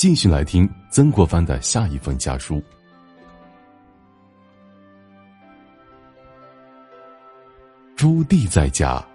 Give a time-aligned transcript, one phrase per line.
[0.00, 2.64] 继续来听曾国藩的下一封家书。
[7.94, 9.06] 朱棣在家，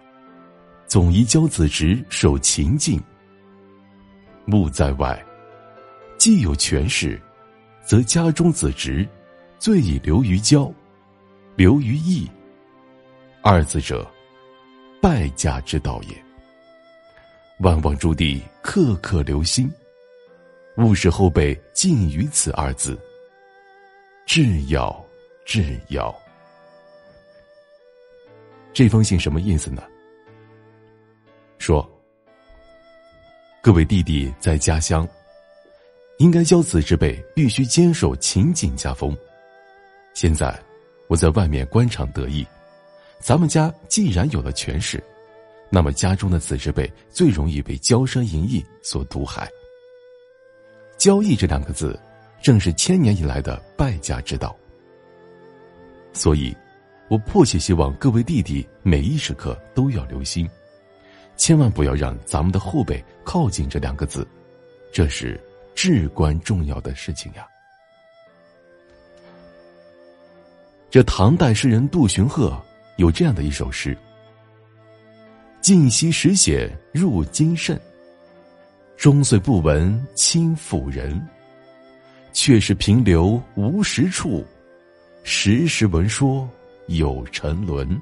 [0.85, 2.99] 总宜教子侄守勤敬；
[4.45, 5.19] 穆在外，
[6.19, 7.19] 既有权势，
[7.83, 9.09] 则家中子侄
[9.57, 10.71] 最以留于交，
[11.55, 12.29] 留于义。
[13.41, 14.07] 二字者，
[15.01, 16.25] 败家之道也。
[17.57, 19.67] 万望朱棣刻刻留心，
[20.77, 22.99] 勿使后辈尽于此二字。
[24.25, 25.05] 至要，
[25.45, 26.13] 至要。
[28.73, 29.83] 这封信什么意思呢？
[31.59, 31.87] 说，
[33.61, 35.07] 各位弟弟在家乡，
[36.17, 39.15] 应该教子之辈必须坚守勤谨家风。
[40.13, 40.59] 现在
[41.07, 42.45] 我在外面官场得意，
[43.19, 45.01] 咱们家既然有了权势。
[45.69, 49.49] 那么家中的子之辈最容易被骄奢淫逸所毒害。
[50.97, 51.99] 交易这两个字，
[52.41, 54.55] 正是千年以来的败家之道。
[56.13, 56.55] 所以，
[57.09, 60.49] 我迫切希望各位弟弟每一时刻都要留心，
[61.35, 64.27] 千万不要让咱们的后辈靠近这两个字，
[64.93, 65.39] 这是
[65.75, 67.45] 至关重要的事情呀。
[70.89, 72.57] 这唐代诗人杜荀鹤
[72.95, 73.95] 有这样的一首诗。
[75.59, 77.77] 尽惜时显入金慎，
[78.97, 81.25] 终岁不闻亲妇人。
[82.33, 84.45] 却是平流无实处，
[85.23, 86.47] 时时闻说
[86.87, 87.97] 有沉沦。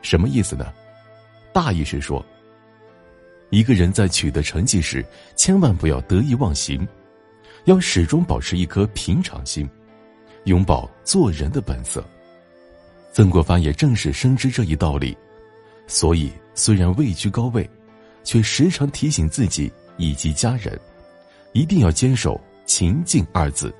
[0.00, 0.72] 什么意思呢？
[1.52, 2.24] 大意是说，
[3.50, 5.04] 一个人在取得成绩时，
[5.36, 6.88] 千万不要得意忘形，
[7.66, 9.68] 要始终保持一颗平常心，
[10.44, 12.02] 拥抱做人的本色。
[13.12, 15.14] 曾国藩也正是深知这一道理。
[15.86, 17.68] 所以，虽然位居高位，
[18.26, 20.78] 却时常提醒自己以及家人，
[21.52, 23.72] 一定要坚守“勤敬”二字。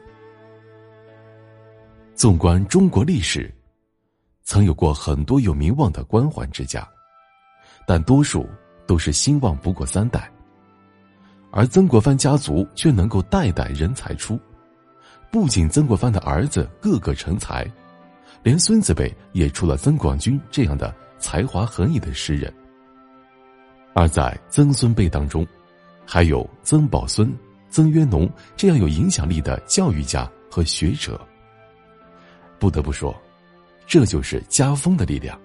[2.15, 3.53] 纵观中国历史，
[4.45, 6.89] 曾有过很多有名望的官宦之家，
[7.89, 8.49] 但多数
[8.87, 10.31] 都是兴旺不过三代，
[11.51, 14.39] 而曾国藩家族却能够代代人才出，
[15.29, 17.69] 不仅曾国藩的儿子个个成才，
[18.45, 20.95] 连孙子辈也出了曾广钧这样的。
[21.19, 22.53] 才华横溢的诗人，
[23.99, 25.45] 而在曾孙辈当中，
[26.05, 27.35] 还有曾宝孙、
[27.71, 31.19] 曾约农这样有影响力的教育家和学者。
[32.59, 33.17] 不得不说，
[33.87, 35.41] 这就是家风的力量，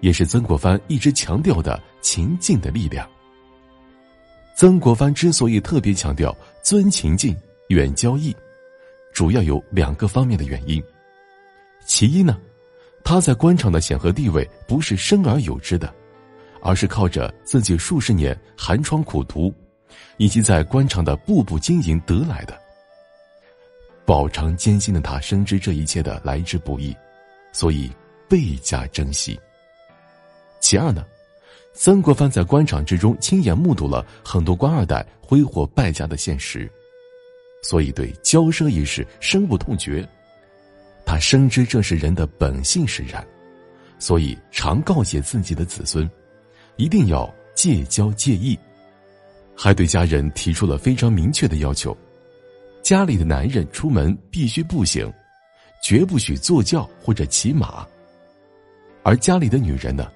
[0.00, 3.06] 也是曾国藩一直强调的勤敬的力量。
[4.56, 7.36] 曾国藩之所以特别强调尊勤敬、
[7.68, 8.34] 远交易，
[9.12, 10.82] 主要有两个方面的原因。
[11.84, 12.40] 其一呢。
[13.06, 15.94] 他在官场的显赫地位不是生而有之的，
[16.64, 19.54] 而是靠着自己数十年寒窗苦读，
[20.16, 22.58] 以及在官场的步步经营得来的。
[24.06, 26.96] 饱尝艰辛的他深知这一切的来之不易，
[27.52, 27.92] 所以
[28.28, 29.38] 倍加珍惜。
[30.58, 31.04] 其二呢，
[31.74, 36.70] 曾国藩在官场之中亲眼目睹了很多官二代挥霍败家的现实，
[37.62, 40.06] 所以对骄奢一事深恶痛绝。
[41.04, 43.26] 他深知这是人的本性使然，
[43.98, 46.10] 所以常告诫自己的子孙，
[46.76, 48.58] 一定要戒骄戒逸，
[49.56, 51.96] 还对家人提出了非常明确的要求：
[52.82, 55.12] 家里的男人出门必须步行，
[55.82, 57.86] 绝不许坐轿或者骑马；
[59.02, 60.10] 而家里的女人呢，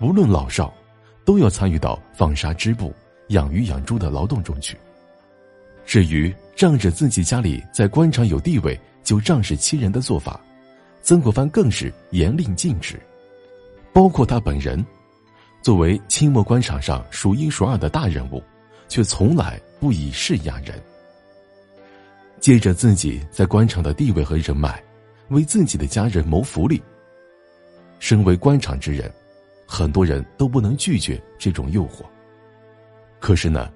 [0.00, 0.74] 无论老少，
[1.24, 2.92] 都要参与到纺纱织布、
[3.28, 4.76] 养鱼养猪的劳动中去。
[5.86, 10.40] 至于仗着自己家里在官场有地位，就仗势欺人的做法，
[11.02, 13.00] 曾国藩更是严令禁止。
[13.92, 14.84] 包括他本人，
[15.62, 18.42] 作为清末官场上数一数二的大人物，
[18.88, 20.74] 却从来不以势压人。
[22.40, 24.82] 借着自己在官场的地位和人脉，
[25.28, 26.82] 为自己的家人谋福利。
[28.00, 29.08] 身为官场之人，
[29.64, 32.04] 很多人都不能拒绝这种诱惑。
[33.20, 33.70] 可是呢，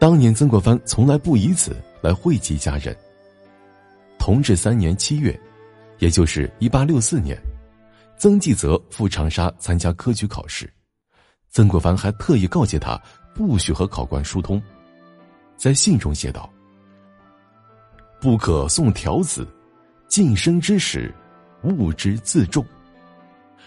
[0.00, 2.94] 当年曾国藩从来不以此来惠及家人。
[4.18, 5.38] 同治三年七月，
[6.00, 7.40] 也就是一八六四年，
[8.18, 10.68] 曾纪泽赴长沙参加科举考试，
[11.50, 13.00] 曾国藩还特意告诫他
[13.34, 14.62] 不许和考官疏通，
[15.56, 16.48] 在信中写道
[18.20, 19.46] ：“不可送条子，
[20.08, 21.12] 晋升之时，
[21.62, 22.64] 物之自重。”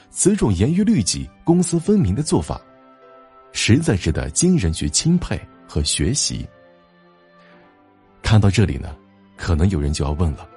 [0.09, 2.61] 此种严于律己、公私分明的做法，
[3.51, 6.47] 实在值得今人去钦佩和学习。
[8.21, 8.95] 看到这里呢。
[9.35, 10.47] 可能有人就要问了：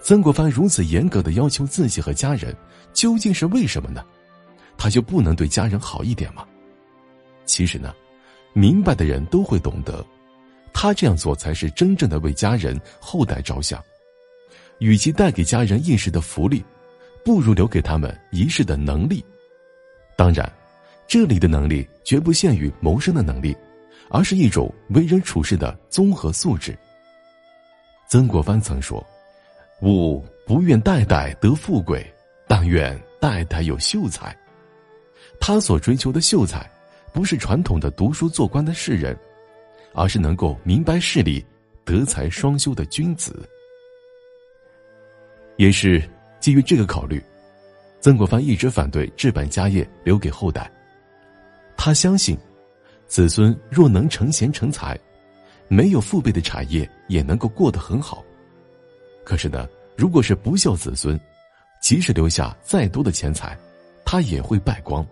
[0.00, 2.54] 曾国藩如此严格的要求自己和家人，
[2.92, 4.04] 究竟是为什么呢？
[4.76, 6.46] 他就不能对家人好一点吗？
[7.48, 7.92] 其实呢，
[8.52, 10.04] 明白的人都会懂得，
[10.72, 13.82] 他这样做才是真正的为家人后代着想。
[14.78, 16.64] 与其带给家人一时的福利，
[17.24, 19.24] 不如留给他们一世的能力。
[20.16, 20.48] 当然，
[21.08, 23.56] 这里的能力绝不限于谋生的能力，
[24.10, 26.76] 而是一种为人处事的综合素质。
[28.08, 29.04] 曾国藩曾说
[29.82, 32.06] ：“吾不愿代代得富贵，
[32.46, 34.36] 但愿代代有秀才。”
[35.40, 36.68] 他所追求的秀才，
[37.12, 39.16] 不是传统的读书做官的士人，
[39.92, 41.44] 而是能够明白事理、
[41.84, 43.48] 德才双修的君子。
[45.56, 46.02] 也是
[46.38, 47.22] 基于这个考虑，
[48.00, 50.70] 曾国藩一直反对置办家业留给后代。
[51.76, 52.38] 他相信，
[53.06, 54.98] 子孙若能成贤成才，
[55.66, 58.24] 没有父辈的产业也能够过得很好。
[59.24, 61.18] 可是呢，如果是不孝子孙，
[61.80, 63.58] 即使留下再多的钱财，
[64.04, 65.06] 他也会败光。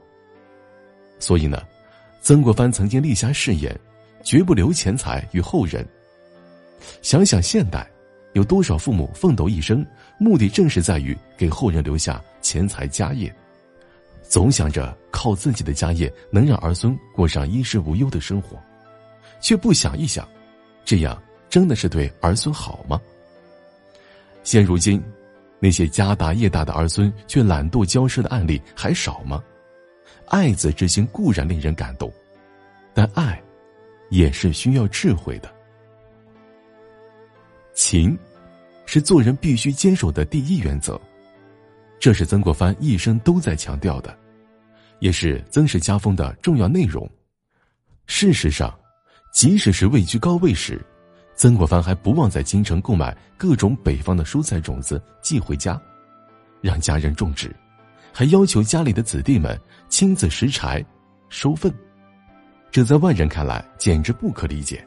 [1.19, 1.63] 所以呢，
[2.27, 3.73] 曾国藩曾经立下誓言，
[4.25, 5.87] 绝不留钱财与后人。
[7.01, 7.89] 想想现代。
[8.33, 9.87] 有多少父母奋斗一生，
[10.19, 13.33] 目的正是在于给后人留下钱财家业，
[14.25, 18.61] 总想着靠自己的家业能让儿孙过上衣食无忧的生活，
[19.41, 20.29] 却不想一想，
[20.85, 23.01] 这样真的是对儿孙好吗？
[24.43, 25.01] 现如今，
[25.61, 29.41] 那些家大业大的儿孙却懒惰骄奢的案例还少吗？
[30.27, 32.13] 爱子之心固然令人感动，
[32.93, 33.41] 但爱，
[34.11, 35.53] 也是需要智慧的。
[37.75, 38.19] 情，
[38.87, 41.01] 是做人必须坚守的第一原则，
[42.01, 44.17] 这是曾国藩一生都在强调的，
[44.99, 47.09] 也是曾氏家风的重要内容。
[48.07, 48.73] 事实上，
[49.33, 50.81] 即使是位居高位时，
[51.35, 55.81] 曾国藩还不忘在京城购买各种北方的蔬菜种子寄回家，
[56.63, 57.55] 让家人种植，
[58.19, 59.61] 还要求家里的子弟们
[59.91, 60.83] 亲自拾柴、
[61.29, 61.71] 收粪。
[62.71, 64.83] 这在外人看来简直不可理解，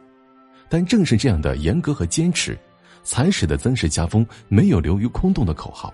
[0.67, 2.57] 但正是这样的严格和坚持。
[3.03, 5.93] 才使得曾氏家风没有流于空洞的口号，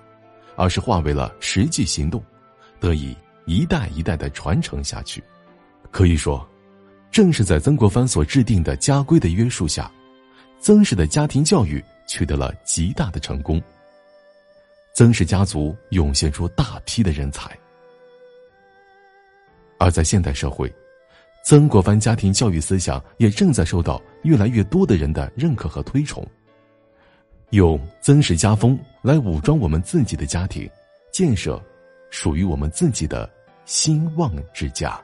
[0.55, 2.23] 而是化为了实际行动，
[2.79, 3.13] 得以
[3.45, 5.21] 一代一代的传承下去。
[5.91, 6.47] 可以说，
[7.11, 9.91] 正是在曾国藩所制定的家规的约束下，
[10.61, 13.61] 曾氏的家庭教育取得了极大的成功。
[14.95, 17.51] 曾氏家族涌现出大批的人才，
[19.77, 20.73] 而在现代社会，
[21.43, 26.25] 曾国藩家庭教育思想也正在受到越来越多的人的认可和推崇。
[27.49, 30.65] 用曾氏家风来武装我们自己的家庭，
[31.11, 31.61] 建设
[32.09, 33.29] 属于我们自己的
[33.65, 34.97] 兴旺之家。